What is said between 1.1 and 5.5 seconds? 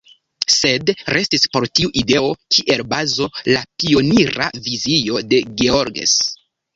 restis por tiu ideo kiel bazo la pionira vizio de